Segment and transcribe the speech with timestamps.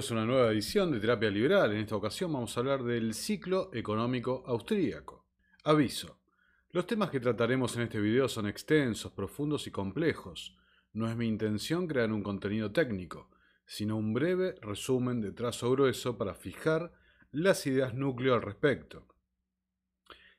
[0.00, 1.72] Bienvenidos una nueva edición de Terapia Liberal.
[1.72, 5.26] En esta ocasión vamos a hablar del ciclo económico austríaco.
[5.64, 6.22] Aviso.
[6.70, 10.56] Los temas que trataremos en este video son extensos, profundos y complejos.
[10.94, 13.28] No es mi intención crear un contenido técnico,
[13.66, 16.94] sino un breve resumen de trazo grueso para fijar
[17.30, 19.06] las ideas núcleo al respecto.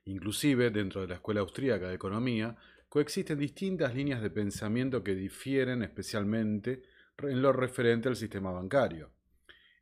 [0.06, 2.58] Inclusive, dentro de la Escuela Austríaca de Economía,
[2.90, 6.82] coexisten distintas líneas de pensamiento que difieren especialmente
[7.20, 9.12] en lo referente al sistema bancario.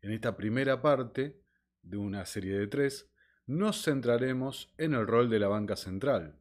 [0.02, 1.42] En esta primera parte,
[1.82, 3.10] de una serie de tres,
[3.48, 6.40] nos centraremos en el rol de la banca central,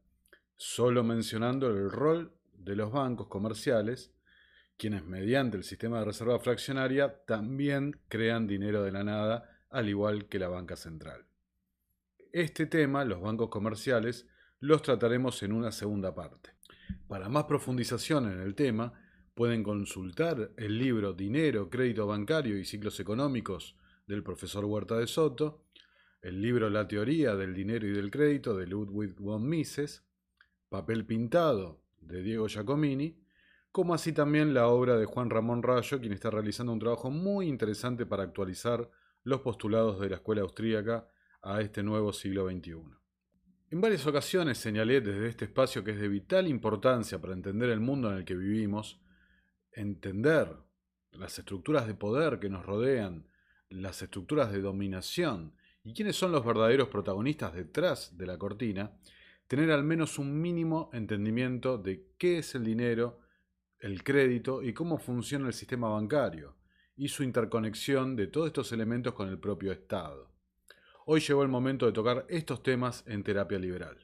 [0.56, 4.12] solo mencionando el rol de los bancos comerciales,
[4.76, 10.28] quienes mediante el sistema de reserva fraccionaria también crean dinero de la nada, al igual
[10.28, 11.26] que la banca central.
[12.32, 14.28] Este tema, los bancos comerciales,
[14.60, 16.50] los trataremos en una segunda parte.
[17.09, 18.93] Para más profundización en el tema,
[19.38, 23.76] Pueden consultar el libro Dinero, Crédito Bancario y Ciclos Económicos
[24.08, 25.62] del profesor Huerta de Soto,
[26.20, 30.04] el libro La Teoría del Dinero y del Crédito de Ludwig von Mises,
[30.68, 33.22] Papel Pintado de Diego Giacomini,
[33.70, 37.46] como así también la obra de Juan Ramón Rayo, quien está realizando un trabajo muy
[37.46, 38.90] interesante para actualizar
[39.22, 41.06] los postulados de la escuela austríaca
[41.42, 42.82] a este nuevo siglo XXI.
[43.70, 47.78] En varias ocasiones señalé desde este espacio que es de vital importancia para entender el
[47.78, 49.00] mundo en el que vivimos
[49.79, 50.57] entender
[51.12, 53.29] las estructuras de poder que nos rodean,
[53.71, 58.93] las estructuras de dominación y quiénes son los verdaderos protagonistas detrás de la cortina,
[59.46, 63.21] tener al menos un mínimo entendimiento de qué es el dinero,
[63.79, 66.56] el crédito y cómo funciona el sistema bancario
[66.97, 70.31] y su interconexión de todos estos elementos con el propio Estado.
[71.06, 73.97] Hoy llegó el momento de tocar estos temas en terapia liberal.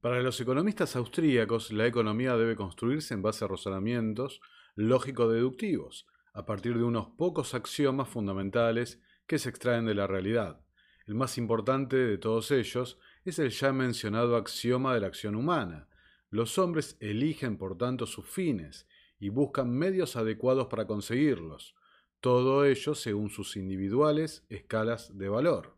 [0.00, 4.40] Para los economistas austríacos, la economía debe construirse en base a razonamientos
[4.74, 10.60] lógico-deductivos, a partir de unos pocos axiomas fundamentales que se extraen de la realidad.
[11.06, 15.88] El más importante de todos ellos es el ya mencionado axioma de la acción humana.
[16.30, 21.74] Los hombres eligen por tanto sus fines y buscan medios adecuados para conseguirlos,
[22.20, 25.76] todo ello según sus individuales escalas de valor.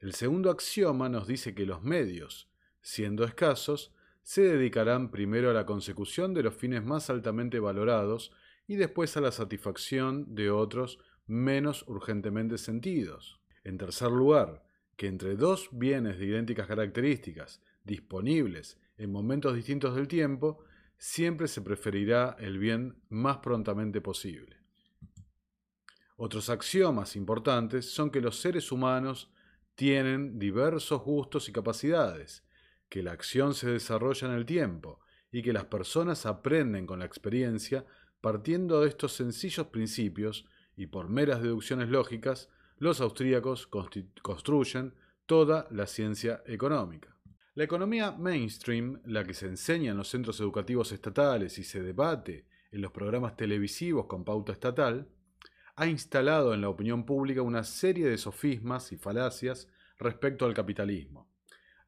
[0.00, 2.48] El segundo axioma nos dice que los medios,
[2.80, 3.92] siendo escasos,
[4.28, 8.30] se dedicarán primero a la consecución de los fines más altamente valorados
[8.66, 13.40] y después a la satisfacción de otros menos urgentemente sentidos.
[13.64, 14.66] En tercer lugar,
[14.96, 20.62] que entre dos bienes de idénticas características, disponibles en momentos distintos del tiempo,
[20.98, 24.58] siempre se preferirá el bien más prontamente posible.
[26.18, 29.32] Otros axiomas importantes son que los seres humanos
[29.74, 32.44] tienen diversos gustos y capacidades,
[32.88, 35.00] que la acción se desarrolla en el tiempo
[35.30, 37.84] y que las personas aprenden con la experiencia
[38.20, 42.48] partiendo de estos sencillos principios y por meras deducciones lógicas,
[42.78, 43.68] los austríacos
[44.22, 44.94] construyen
[45.26, 47.16] toda la ciencia económica.
[47.54, 52.46] La economía mainstream, la que se enseña en los centros educativos estatales y se debate
[52.70, 55.08] en los programas televisivos con pauta estatal,
[55.74, 61.27] ha instalado en la opinión pública una serie de sofismas y falacias respecto al capitalismo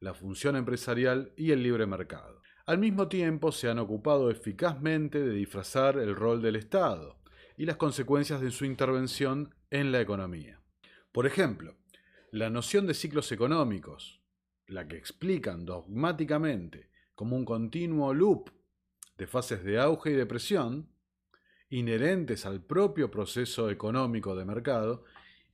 [0.01, 2.41] la función empresarial y el libre mercado.
[2.65, 7.21] Al mismo tiempo se han ocupado eficazmente de disfrazar el rol del Estado
[7.55, 10.59] y las consecuencias de su intervención en la economía.
[11.11, 11.77] Por ejemplo,
[12.31, 14.21] la noción de ciclos económicos,
[14.67, 18.49] la que explican dogmáticamente como un continuo loop
[19.17, 20.89] de fases de auge y depresión,
[21.69, 25.03] inherentes al propio proceso económico de mercado,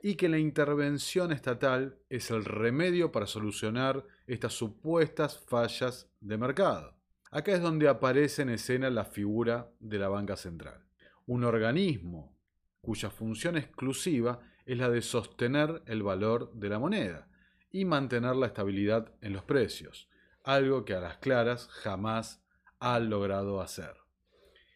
[0.01, 6.95] y que la intervención estatal es el remedio para solucionar estas supuestas fallas de mercado.
[7.31, 10.85] Acá es donde aparece en escena la figura de la banca central,
[11.25, 12.37] un organismo
[12.81, 17.27] cuya función exclusiva es la de sostener el valor de la moneda
[17.71, 20.09] y mantener la estabilidad en los precios,
[20.43, 22.43] algo que a las claras jamás
[22.79, 23.93] ha logrado hacer.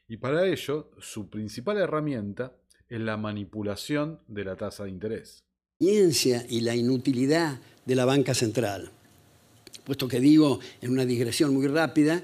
[0.07, 2.53] Y para ello, su principal herramienta
[2.91, 5.39] es la manipulación de la tasa de interés.
[5.79, 8.91] Y la inutilidad de la banca central.
[9.85, 12.21] Puesto que digo en una digresión muy rápida,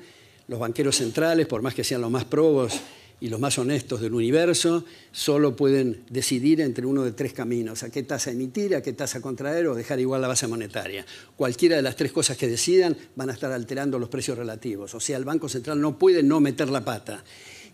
[0.49, 2.79] los banqueros centrales, por más que sean los más probos
[3.21, 4.83] y los más honestos del universo,
[5.13, 9.21] solo pueden decidir entre uno de tres caminos, a qué tasa emitir, a qué tasa
[9.21, 11.05] contraer o dejar igual la base monetaria.
[11.37, 14.93] Cualquiera de las tres cosas que decidan van a estar alterando los precios relativos.
[14.93, 17.23] O sea, el Banco Central no puede no meter la pata.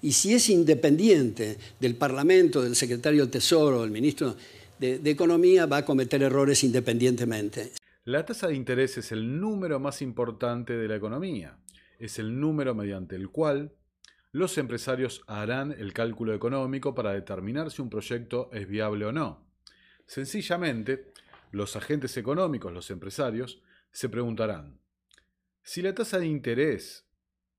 [0.04, 4.36] Y si es independiente del Parlamento, del secretario del Tesoro, del ministro
[4.78, 7.72] de, Economía, va a cometer errores independientemente.
[8.04, 11.58] La tasa de interés es el número más importante de la economía.
[12.00, 13.72] Es el número mediante el cual
[14.34, 19.48] los empresarios harán el cálculo económico para determinar si un proyecto es viable o no.
[20.06, 21.14] Sencillamente,
[21.52, 23.62] los agentes económicos, los empresarios,
[23.94, 24.82] se preguntarán,
[25.62, 27.06] si la tasa de interés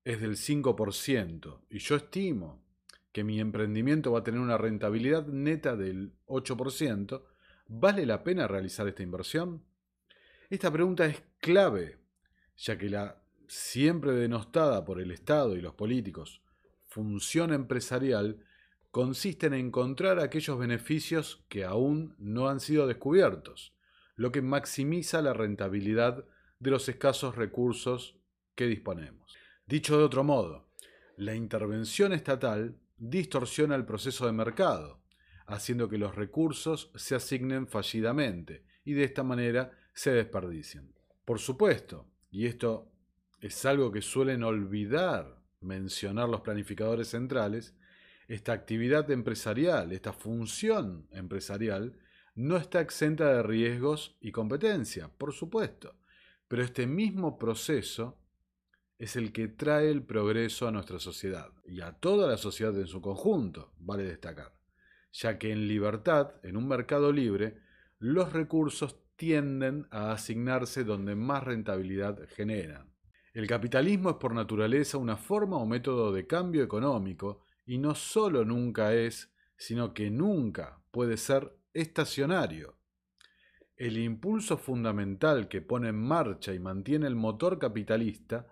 [0.05, 2.63] es del 5% y yo estimo
[3.11, 7.23] que mi emprendimiento va a tener una rentabilidad neta del 8%,
[7.67, 9.63] ¿vale la pena realizar esta inversión?
[10.49, 11.97] Esta pregunta es clave,
[12.57, 16.41] ya que la siempre denostada por el Estado y los políticos
[16.87, 18.45] función empresarial
[18.91, 23.73] consiste en encontrar aquellos beneficios que aún no han sido descubiertos,
[24.15, 26.25] lo que maximiza la rentabilidad
[26.59, 28.15] de los escasos recursos
[28.55, 29.35] que disponemos.
[29.67, 30.67] Dicho de otro modo,
[31.17, 35.01] la intervención estatal distorsiona el proceso de mercado,
[35.47, 40.93] haciendo que los recursos se asignen fallidamente y de esta manera se desperdicien.
[41.25, 42.91] Por supuesto, y esto
[43.41, 47.75] es algo que suelen olvidar mencionar los planificadores centrales,
[48.27, 51.97] esta actividad empresarial, esta función empresarial,
[52.35, 55.95] no está exenta de riesgos y competencia, por supuesto,
[56.47, 58.19] pero este mismo proceso
[58.97, 62.87] es el que trae el progreso a nuestra sociedad y a toda la sociedad en
[62.87, 64.53] su conjunto, vale destacar,
[65.11, 67.59] ya que en libertad, en un mercado libre,
[67.99, 72.91] los recursos tienden a asignarse donde más rentabilidad generan.
[73.33, 78.45] El capitalismo es por naturaleza una forma o método de cambio económico y no solo
[78.45, 82.77] nunca es, sino que nunca puede ser estacionario.
[83.75, 88.47] El impulso fundamental que pone en marcha y mantiene el motor capitalista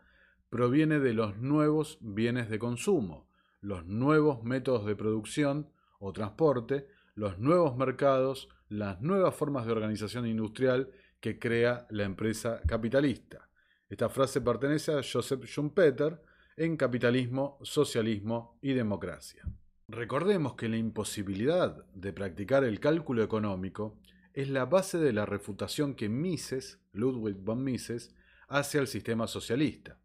[0.53, 3.27] proviene de los nuevos bienes de consumo,
[3.59, 5.67] los nuevos métodos de producción
[5.97, 6.85] o transporte,
[7.15, 13.49] los nuevos mercados, las nuevas formas de organización industrial que crea la empresa capitalista.
[13.89, 16.21] Esta frase pertenece a Joseph Schumpeter
[16.55, 19.41] en Capitalismo, Socialismo y Democracia.
[19.87, 23.97] Recordemos que la imposibilidad de practicar el cálculo económico
[24.35, 28.13] es la base de la refutación que Mises, Ludwig von Mises,
[28.47, 29.97] hace al sistema socialista.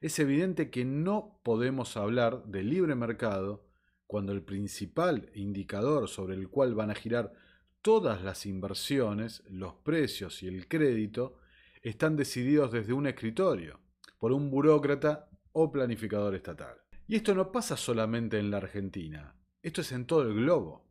[0.00, 3.66] Es evidente que no podemos hablar de libre mercado
[4.06, 7.34] cuando el principal indicador sobre el cual van a girar
[7.82, 11.36] todas las inversiones, los precios y el crédito,
[11.82, 13.80] están decididos desde un escritorio,
[14.18, 16.76] por un burócrata o planificador estatal.
[17.06, 20.86] Y esto no pasa solamente en la Argentina, esto es en todo el globo.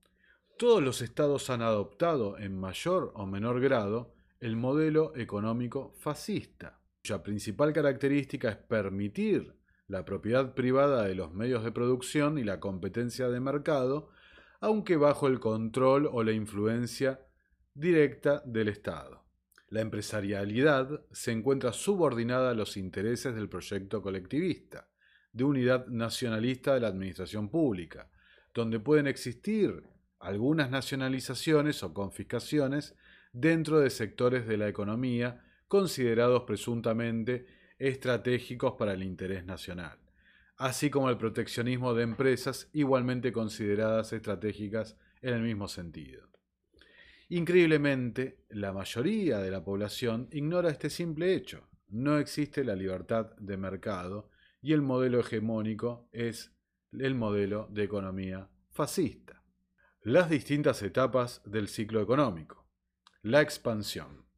[0.57, 7.23] Todos los estados han adoptado en mayor o menor grado el modelo económico fascista, cuya
[7.23, 9.55] principal característica es permitir
[9.87, 14.09] la propiedad privada de los medios de producción y la competencia de mercado,
[14.59, 17.19] aunque bajo el control o la influencia
[17.73, 19.25] directa del Estado.
[19.69, 24.89] La empresarialidad se encuentra subordinada a los intereses del proyecto colectivista,
[25.31, 28.09] de unidad nacionalista de la administración pública,
[28.53, 29.83] donde pueden existir
[30.19, 32.95] algunas nacionalizaciones o confiscaciones
[33.31, 37.45] dentro de sectores de la economía considerados presuntamente
[37.77, 39.97] estratégicos para el interés nacional,
[40.57, 46.27] así como el proteccionismo de empresas igualmente consideradas estratégicas en el mismo sentido.
[47.29, 51.69] Increíblemente, la mayoría de la población ignora este simple hecho.
[51.87, 56.51] No existe la libertad de mercado y el modelo hegemónico es
[56.91, 59.43] el modelo de economía fascista.
[60.01, 62.67] Las distintas etapas del ciclo económico.
[63.21, 64.28] La expansión.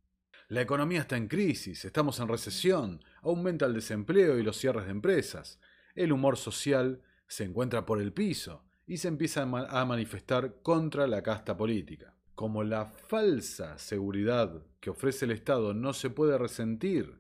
[0.52, 4.92] La economía está en crisis, estamos en recesión, aumenta el desempleo y los cierres de
[4.92, 5.60] empresas.
[5.96, 11.24] El humor social se encuentra por el piso y se empieza a manifestar contra la
[11.24, 17.20] casta política como la falsa seguridad que ofrece el Estado no se puede resentir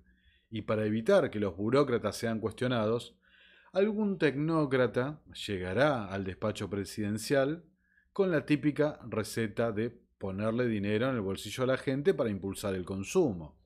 [0.50, 3.16] y para evitar que los burócratas sean cuestionados,
[3.72, 7.64] algún tecnócrata llegará al despacho presidencial
[8.14, 12.76] con la típica receta de ponerle dinero en el bolsillo a la gente para impulsar
[12.76, 13.60] el consumo.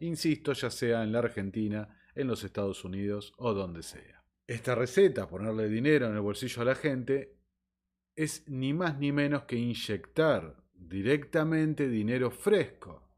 [0.00, 4.24] Insisto, ya sea en la Argentina, en los Estados Unidos o donde sea.
[4.48, 7.38] Esta receta, ponerle dinero en el bolsillo a la gente,
[8.16, 13.08] es ni más ni menos que inyectar directamente dinero fresco,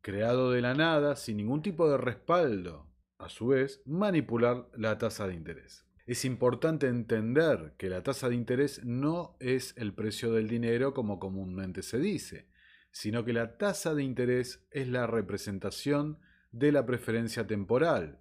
[0.00, 2.86] creado de la nada, sin ningún tipo de respaldo.
[3.18, 5.84] A su vez, manipular la tasa de interés.
[6.10, 11.20] Es importante entender que la tasa de interés no es el precio del dinero como
[11.20, 12.48] comúnmente se dice,
[12.90, 16.18] sino que la tasa de interés es la representación
[16.50, 18.18] de la preferencia temporal,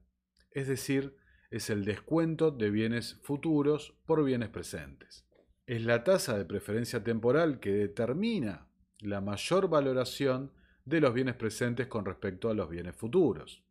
[0.51, 1.17] es decir,
[1.49, 5.25] es el descuento de bienes futuros por bienes presentes.
[5.65, 8.67] Es la tasa de preferencia temporal que determina
[8.99, 10.53] la mayor valoración
[10.85, 13.63] de los bienes presentes con respecto a los bienes futuros.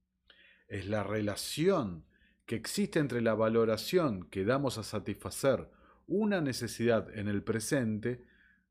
[0.66, 2.07] Es la relación
[2.48, 5.68] que existe entre la valoración que damos a satisfacer
[6.06, 8.24] una necesidad en el presente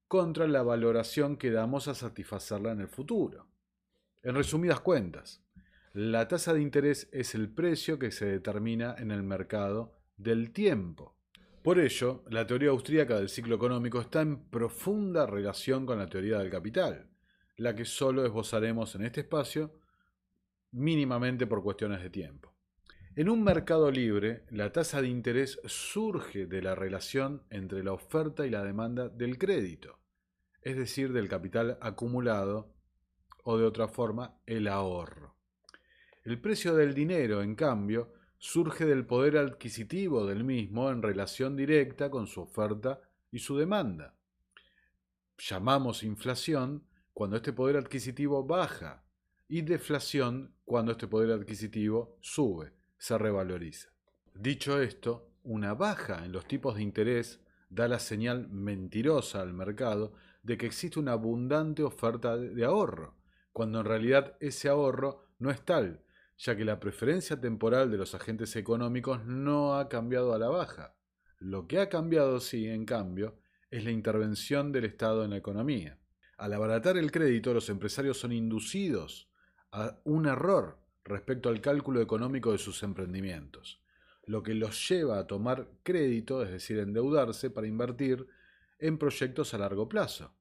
[0.08, 3.46] contra la valoración que damos a satisfacerla en el futuro.
[4.24, 5.46] En resumidas cuentas,
[5.94, 11.16] la tasa de interés es el precio que se determina en el mercado del tiempo.
[11.62, 16.40] Por ello, la teoría austríaca del ciclo económico está en profunda relación con la teoría
[16.40, 17.12] del capital,
[17.58, 19.80] la que solo esbozaremos en este espacio
[20.72, 22.57] mínimamente por cuestiones de tiempo.
[23.18, 28.46] En un mercado libre, la tasa de interés surge de la relación entre la oferta
[28.46, 29.98] y la demanda del crédito,
[30.62, 32.76] es decir, del capital acumulado
[33.44, 35.36] o de otra forma, el ahorro.
[36.26, 42.12] El precio del dinero, en cambio, surge del poder adquisitivo del mismo en relación directa
[42.12, 44.16] con su oferta y su demanda.
[45.40, 46.84] Llamamos inflación
[47.14, 49.04] cuando este poder adquisitivo baja
[49.48, 53.90] y deflación cuando este poder adquisitivo sube, se revaloriza.
[54.34, 60.14] Dicho esto, una baja en los tipos de interés da la señal mentirosa al mercado
[60.44, 63.16] de que existe una abundante oferta de ahorro,
[63.52, 66.04] cuando en realidad ese ahorro no es tal,
[66.38, 70.96] ya que la preferencia temporal de los agentes económicos no ha cambiado a la baja.
[71.40, 73.40] Lo que ha cambiado, sí, en cambio,
[73.70, 76.00] es la intervención del Estado en la economía.
[76.38, 79.30] Al abaratar el crédito, los empresarios son inducidos
[79.72, 83.82] a un error respecto al cálculo económico de sus emprendimientos,
[84.26, 88.28] lo que los lleva a tomar crédito, es decir, endeudarse para invertir
[88.80, 90.34] en proyectos a largo plazo.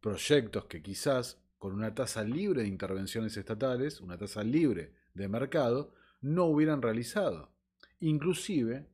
[0.00, 5.94] Proyectos que quizás, con una tasa libre de intervenciones estatales, una tasa libre de mercado
[6.20, 7.52] no hubieran realizado.
[8.00, 8.88] Inclusive,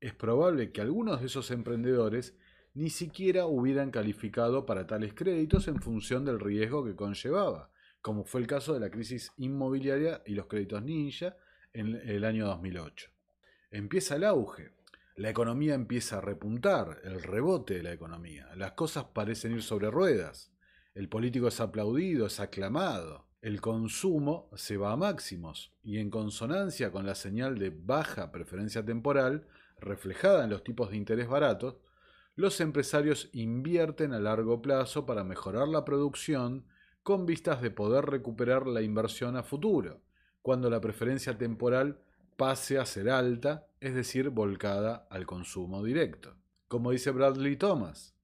[0.00, 2.36] es probable que algunos de esos emprendedores
[2.74, 7.70] ni siquiera hubieran calificado para tales créditos en función del riesgo que conllevaba,
[8.04, 11.38] como fue el caso de la crisis inmobiliaria y los créditos ninja
[11.72, 13.08] en el año 2008.
[13.70, 14.72] Empieza el auge,
[15.16, 19.90] la economía empieza a repuntar, el rebote de la economía, las cosas parecen ir sobre
[19.90, 20.52] ruedas,
[20.94, 26.92] el político es aplaudido, es aclamado, el consumo se va a máximos y en consonancia
[26.92, 29.46] con la señal de baja preferencia temporal
[29.80, 31.76] reflejada en los tipos de interés baratos,
[32.36, 36.66] los empresarios invierten a largo plazo para mejorar la producción
[37.04, 40.00] con vistas de poder recuperar la inversión a futuro,
[40.42, 42.00] cuando la preferencia temporal
[42.36, 46.34] pase a ser alta, es decir, volcada al consumo directo.
[46.66, 48.16] Como dice Bradley Thomas,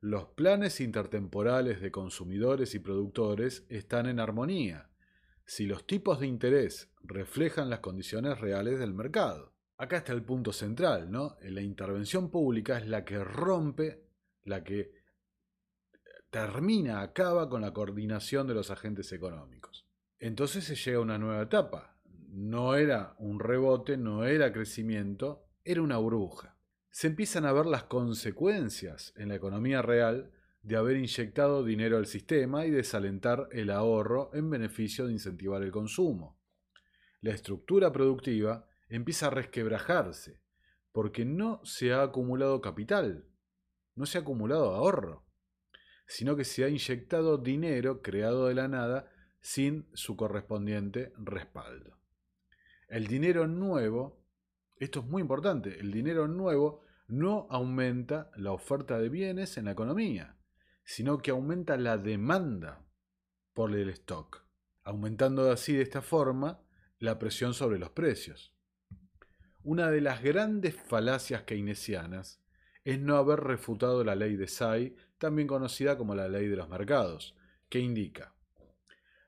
[0.00, 4.90] los planes intertemporales de consumidores y productores están en armonía
[5.44, 9.52] si los tipos de interés reflejan las condiciones reales del mercado.
[9.76, 11.36] Acá está el punto central, ¿no?
[11.42, 14.04] La intervención pública es la que rompe,
[14.44, 15.01] la que
[16.32, 19.86] termina, acaba con la coordinación de los agentes económicos.
[20.18, 22.00] Entonces se llega a una nueva etapa.
[22.30, 26.52] No era un rebote, no era crecimiento, era una bruja
[26.92, 30.30] se empiezan a ver las consecuencias en la economía real
[30.62, 35.72] de haber inyectado dinero al sistema y desalentar el ahorro en beneficio de incentivar el
[35.72, 36.38] consumo.
[37.22, 40.42] La estructura productiva empieza a resquebrajarse
[40.92, 43.26] porque no se ha acumulado capital,
[43.94, 45.24] no se ha acumulado ahorro,
[46.12, 51.98] sino que se ha inyectado dinero creado de la nada sin su correspondiente respaldo.
[52.88, 54.22] El dinero nuevo
[54.82, 55.78] esto es muy importante.
[55.78, 60.36] El dinero nuevo no aumenta la oferta de bienes en la economía,
[60.82, 62.84] sino que aumenta la demanda
[63.52, 64.44] por el stock,
[64.82, 66.64] aumentando así de esta forma
[66.98, 68.56] la presión sobre los precios.
[69.62, 72.42] Una de las grandes falacias keynesianas
[72.82, 76.68] es no haber refutado la ley de Say, también conocida como la ley de los
[76.68, 77.34] mercados,
[77.68, 78.34] que indica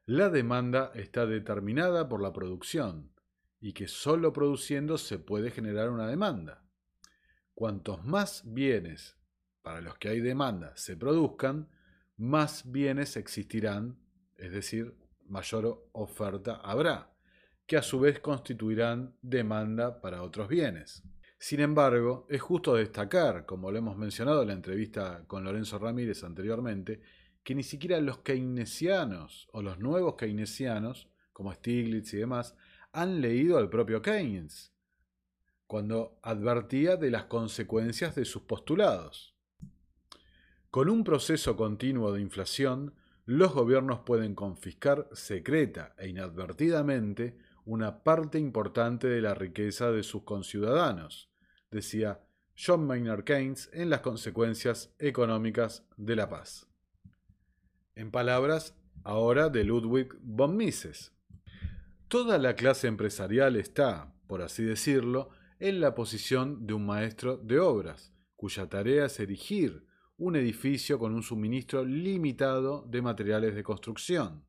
[0.06, 3.10] la demanda está determinada por la producción,
[3.58, 6.62] y que solo produciendo se puede generar una demanda.
[7.54, 9.16] Cuantos más bienes
[9.62, 11.70] para los que hay demanda se produzcan,
[12.18, 13.96] más bienes existirán,
[14.36, 14.94] es decir,
[15.26, 17.10] mayor oferta habrá,
[17.66, 21.02] que a su vez constituirán demanda para otros bienes.
[21.46, 26.24] Sin embargo, es justo destacar, como lo hemos mencionado en la entrevista con Lorenzo Ramírez
[26.24, 27.02] anteriormente,
[27.42, 32.56] que ni siquiera los keynesianos o los nuevos keynesianos, como Stiglitz y demás,
[32.92, 34.72] han leído al propio Keynes,
[35.66, 39.36] cuando advertía de las consecuencias de sus postulados.
[40.70, 42.94] Con un proceso continuo de inflación,
[43.26, 47.36] los gobiernos pueden confiscar secreta e inadvertidamente
[47.66, 51.33] una parte importante de la riqueza de sus conciudadanos,
[51.74, 52.22] decía
[52.56, 56.66] John Maynard Keynes en las consecuencias económicas de la paz.
[57.96, 61.12] En palabras ahora de Ludwig von Mises.
[62.08, 67.58] Toda la clase empresarial está, por así decirlo, en la posición de un maestro de
[67.58, 69.84] obras, cuya tarea es erigir
[70.16, 74.46] un edificio con un suministro limitado de materiales de construcción.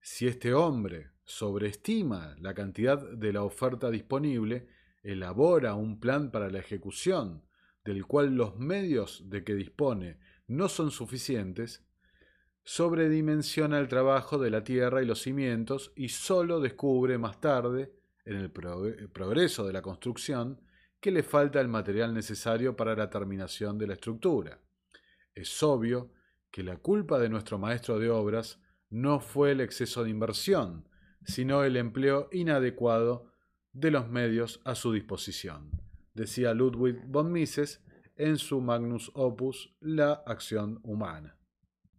[0.00, 4.68] Si este hombre sobreestima la cantidad de la oferta disponible,
[5.04, 7.44] elabora un plan para la ejecución,
[7.84, 10.18] del cual los medios de que dispone
[10.48, 11.86] no son suficientes,
[12.64, 17.92] sobredimensiona el trabajo de la tierra y los cimientos y solo descubre más tarde,
[18.24, 20.58] en el progreso de la construcción,
[20.98, 24.58] que le falta el material necesario para la terminación de la estructura.
[25.34, 26.10] Es obvio
[26.50, 30.88] que la culpa de nuestro maestro de obras no fue el exceso de inversión,
[31.26, 33.33] sino el empleo inadecuado
[33.74, 35.70] de los medios a su disposición,
[36.14, 37.84] decía Ludwig von Mises
[38.16, 41.36] en su magnus opus La acción humana.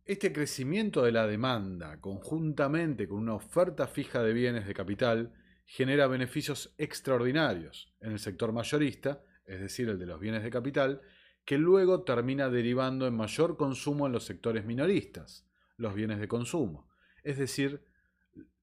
[0.05, 5.33] Este crecimiento de la demanda, conjuntamente con una oferta fija de bienes de capital,
[5.65, 11.01] genera beneficios extraordinarios en el sector mayorista, es decir, el de los bienes de capital,
[11.43, 16.87] que luego termina derivando en mayor consumo en los sectores minoristas, los bienes de consumo,
[17.23, 17.83] es decir,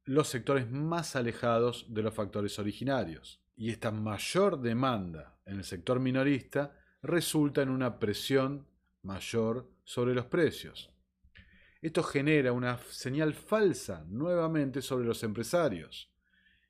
[0.05, 3.41] los sectores más alejados de los factores originarios.
[3.57, 8.67] Y esta mayor demanda en el sector minorista resulta en una presión
[9.03, 10.91] mayor sobre los precios.
[11.81, 16.13] Esto genera una señal falsa nuevamente sobre los empresarios,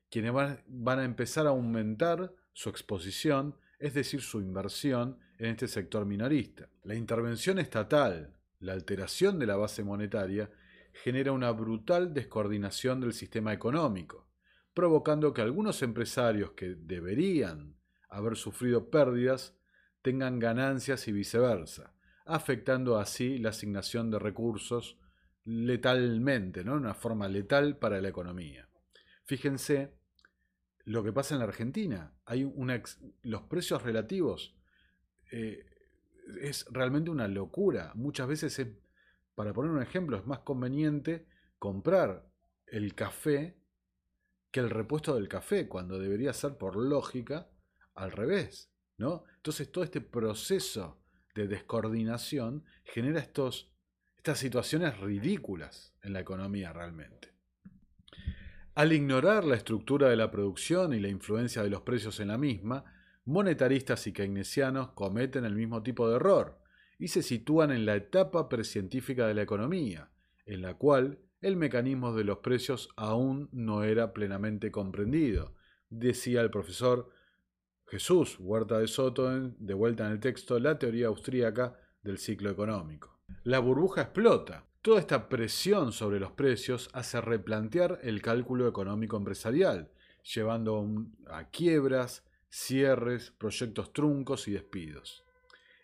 [0.09, 6.05] quienes van a empezar a aumentar su exposición, es decir, su inversión en este sector
[6.05, 6.69] minorista.
[6.83, 10.49] La intervención estatal, la alteración de la base monetaria,
[10.93, 14.29] genera una brutal descoordinación del sistema económico,
[14.73, 17.75] provocando que algunos empresarios que deberían
[18.09, 19.57] haber sufrido pérdidas
[20.01, 21.93] tengan ganancias y viceversa,
[22.25, 24.97] afectando así la asignación de recursos
[25.45, 26.75] letalmente, ¿no?
[26.75, 28.69] una forma letal para la economía.
[29.25, 29.93] Fíjense
[30.85, 32.13] lo que pasa en la Argentina.
[32.25, 32.81] Hay una
[33.23, 34.55] los precios relativos
[35.31, 35.65] eh,
[36.41, 37.91] es realmente una locura.
[37.95, 38.67] Muchas veces es
[39.35, 41.27] para poner un ejemplo, es más conveniente
[41.59, 42.29] comprar
[42.67, 43.57] el café
[44.51, 47.49] que el repuesto del café, cuando debería ser por lógica
[47.95, 49.23] al revés, ¿no?
[49.37, 51.01] Entonces todo este proceso
[51.33, 53.71] de descoordinación genera estos,
[54.17, 57.33] estas situaciones ridículas en la economía realmente.
[58.75, 62.37] Al ignorar la estructura de la producción y la influencia de los precios en la
[62.37, 62.85] misma,
[63.25, 66.62] monetaristas y keynesianos cometen el mismo tipo de error
[67.03, 70.09] y se sitúan en la etapa precientífica de la economía,
[70.45, 75.53] en la cual el mecanismo de los precios aún no era plenamente comprendido,
[75.89, 77.09] decía el profesor
[77.87, 83.19] Jesús Huerta de Soto de vuelta en el texto La teoría austríaca del ciclo económico.
[83.43, 84.65] La burbuja explota.
[84.81, 89.91] Toda esta presión sobre los precios hace replantear el cálculo económico empresarial,
[90.33, 90.87] llevando
[91.27, 95.22] a quiebras, cierres, proyectos truncos y despidos.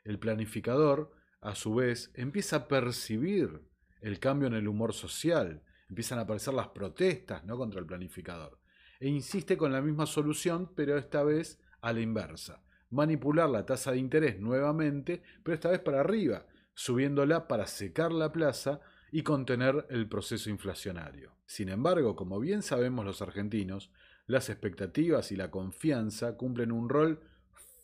[0.09, 3.61] El planificador, a su vez, empieza a percibir
[4.01, 7.59] el cambio en el humor social, empiezan a aparecer las protestas ¿no?
[7.59, 8.57] contra el planificador,
[8.99, 13.91] e insiste con la misma solución, pero esta vez a la inversa, manipular la tasa
[13.91, 19.85] de interés nuevamente, pero esta vez para arriba, subiéndola para secar la plaza y contener
[19.91, 21.35] el proceso inflacionario.
[21.45, 23.91] Sin embargo, como bien sabemos los argentinos,
[24.25, 27.21] las expectativas y la confianza cumplen un rol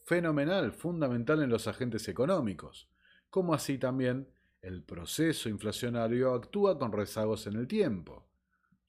[0.06, 2.88] fenomenal, fundamental en los agentes económicos,
[3.30, 4.28] como así también
[4.62, 8.28] el proceso inflacionario actúa con rezagos en el tiempo,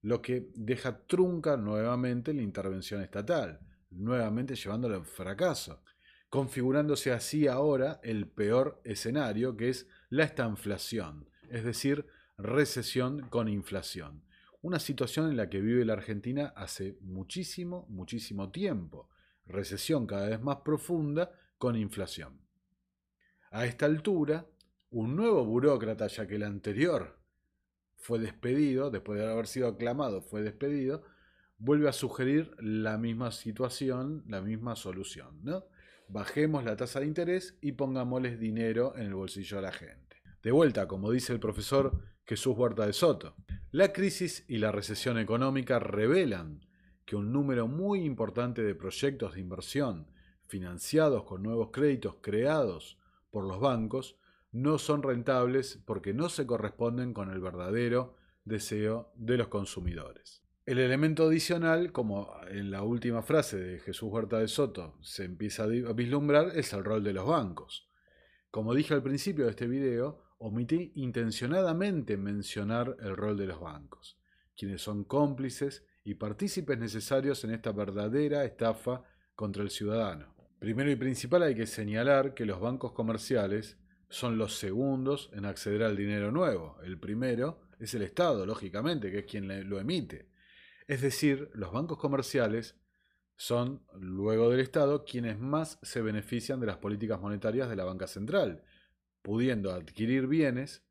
[0.02, 5.82] lo que deja trunca nuevamente la intervención estatal, nuevamente llevándola al fracaso,
[6.28, 14.22] configurándose así ahora el peor escenario que es la estanflación, es decir, recesión con inflación.
[14.60, 19.08] Una situación en la que vive la Argentina hace muchísimo, muchísimo tiempo
[19.46, 22.40] recesión cada vez más profunda con inflación.
[23.50, 24.46] A esta altura,
[24.90, 27.18] un nuevo burócrata, ya que el anterior
[27.96, 31.02] fue despedido, después de haber sido aclamado, fue despedido,
[31.58, 35.40] vuelve a sugerir la misma situación, la misma solución.
[35.42, 35.64] ¿no?
[36.08, 40.22] Bajemos la tasa de interés y pongámosles dinero en el bolsillo a la gente.
[40.42, 43.34] De vuelta, como dice el profesor Jesús Huerta de Soto,
[43.70, 46.65] la crisis y la recesión económica revelan
[47.06, 50.08] que un número muy importante de proyectos de inversión
[50.46, 52.98] financiados con nuevos créditos creados
[53.30, 54.18] por los bancos
[54.52, 60.42] no son rentables porque no se corresponden con el verdadero deseo de los consumidores.
[60.64, 65.64] El elemento adicional, como en la última frase de Jesús Huerta de Soto se empieza
[65.64, 67.88] a vislumbrar, es el rol de los bancos.
[68.50, 74.18] Como dije al principio de este video, omití intencionadamente mencionar el rol de los bancos,
[74.56, 79.02] quienes son cómplices y partícipes necesarios en esta verdadera estafa
[79.34, 80.36] contra el ciudadano.
[80.60, 83.76] Primero y principal hay que señalar que los bancos comerciales
[84.08, 86.78] son los segundos en acceder al dinero nuevo.
[86.84, 90.28] El primero es el Estado, lógicamente, que es quien lo emite.
[90.86, 92.76] Es decir, los bancos comerciales
[93.34, 98.06] son, luego del Estado, quienes más se benefician de las políticas monetarias de la banca
[98.06, 98.62] central,
[99.22, 100.84] pudiendo adquirir bienes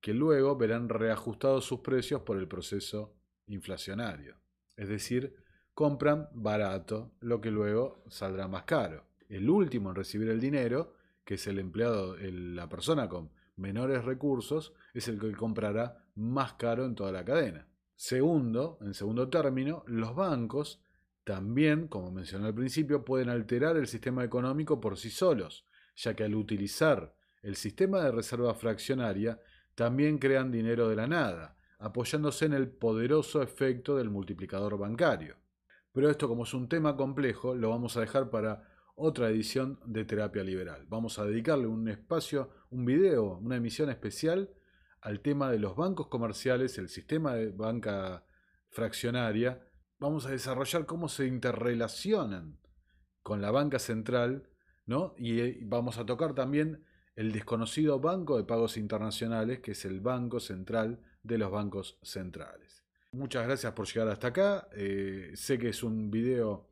[0.00, 3.14] que luego verán reajustados sus precios por el proceso
[3.46, 4.42] inflacionario.
[4.76, 5.36] Es decir,
[5.74, 9.04] compran barato lo que luego saldrá más caro.
[9.28, 14.74] El último en recibir el dinero, que es el empleado, la persona con menores recursos,
[14.92, 17.66] es el que comprará más caro en toda la cadena.
[17.96, 20.82] Segundo, en segundo término, los bancos
[21.24, 26.24] también, como mencioné al principio, pueden alterar el sistema económico por sí solos, ya que
[26.24, 29.40] al utilizar el sistema de reserva fraccionaria,
[29.74, 35.36] también crean dinero de la nada, apoyándose en el poderoso efecto del multiplicador bancario.
[35.92, 40.04] Pero esto como es un tema complejo, lo vamos a dejar para otra edición de
[40.04, 40.86] Terapia Liberal.
[40.88, 44.50] Vamos a dedicarle un espacio, un video, una emisión especial
[45.00, 48.24] al tema de los bancos comerciales, el sistema de banca
[48.70, 49.66] fraccionaria.
[49.98, 52.58] Vamos a desarrollar cómo se interrelacionan
[53.22, 54.48] con la banca central,
[54.86, 55.14] ¿no?
[55.16, 56.84] Y eh, vamos a tocar también
[57.16, 62.84] el desconocido Banco de Pagos Internacionales, que es el Banco Central de los Bancos Centrales.
[63.12, 64.68] Muchas gracias por llegar hasta acá.
[64.72, 66.68] Eh, sé que es un video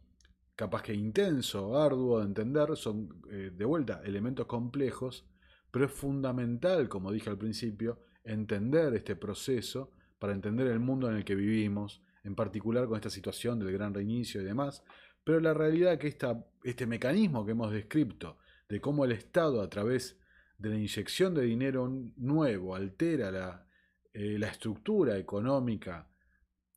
[0.55, 5.27] capaz que intenso, arduo de entender, son eh, de vuelta elementos complejos,
[5.71, 11.17] pero es fundamental, como dije al principio, entender este proceso para entender el mundo en
[11.17, 14.85] el que vivimos, en particular con esta situación del gran reinicio y demás,
[15.25, 16.35] pero la realidad es que
[16.65, 18.39] este mecanismo que hemos descrito
[18.69, 20.19] de cómo el Estado a través
[20.59, 23.67] de la inyección de dinero nuevo altera la,
[24.13, 26.09] eh, la estructura económica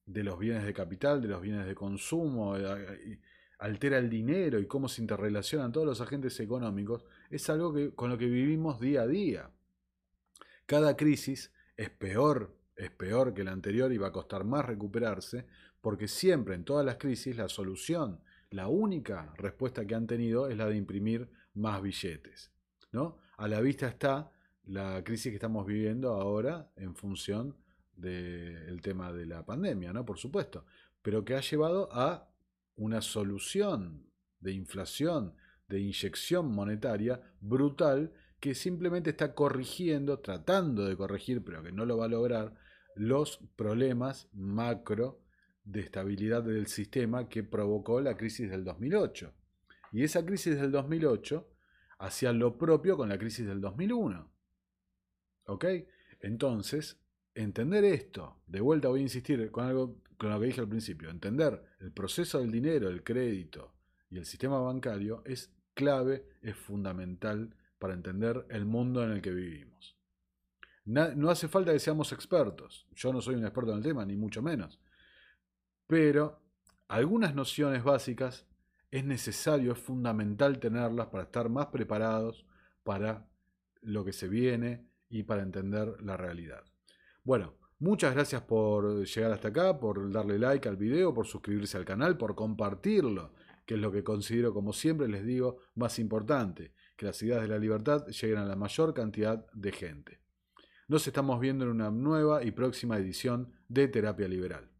[0.05, 3.19] de los bienes de capital, de los bienes de consumo, eh,
[3.59, 8.09] altera el dinero y cómo se interrelacionan todos los agentes económicos, es algo que, con
[8.09, 9.51] lo que vivimos día a día.
[10.65, 15.45] Cada crisis es peor, es peor que la anterior y va a costar más recuperarse,
[15.81, 20.57] porque siempre en todas las crisis la solución, la única respuesta que han tenido es
[20.57, 22.51] la de imprimir más billetes.
[22.91, 23.17] ¿no?
[23.37, 24.31] A la vista está
[24.65, 27.55] la crisis que estamos viviendo ahora en función
[27.95, 30.05] del tema de la pandemia, ¿no?
[30.05, 30.65] Por supuesto,
[31.01, 32.29] pero que ha llevado a
[32.75, 35.33] una solución de inflación,
[35.67, 41.97] de inyección monetaria brutal que simplemente está corrigiendo, tratando de corregir, pero que no lo
[41.97, 42.53] va a lograr,
[42.95, 45.21] los problemas macro
[45.63, 49.33] de estabilidad del sistema que provocó la crisis del 2008.
[49.91, 51.49] Y esa crisis del 2008
[51.99, 54.34] hacía lo propio con la crisis del 2001.
[55.45, 55.65] ¿Ok?
[56.19, 56.99] Entonces,
[57.33, 61.09] entender esto, de vuelta voy a insistir con algo con lo que dije al principio,
[61.09, 63.73] entender el proceso del dinero, el crédito
[64.09, 69.31] y el sistema bancario es clave, es fundamental para entender el mundo en el que
[69.31, 69.97] vivimos.
[70.85, 74.15] No hace falta que seamos expertos, yo no soy un experto en el tema, ni
[74.15, 74.79] mucho menos,
[75.87, 76.41] pero
[76.87, 78.47] algunas nociones básicas
[78.91, 82.45] es necesario, es fundamental tenerlas para estar más preparados
[82.83, 83.27] para
[83.81, 86.63] lo que se viene y para entender la realidad.
[87.23, 91.85] Bueno, muchas gracias por llegar hasta acá, por darle like al video, por suscribirse al
[91.85, 93.33] canal, por compartirlo,
[93.65, 97.47] que es lo que considero, como siempre les digo, más importante, que las ideas de
[97.47, 100.21] la libertad lleguen a la mayor cantidad de gente.
[100.87, 104.74] Nos estamos viendo en una nueva y próxima edición de Terapia Liberal.